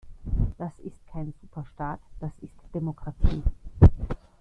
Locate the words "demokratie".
2.73-3.43